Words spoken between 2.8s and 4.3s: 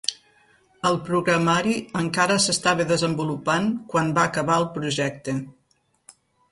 desenvolupant quan va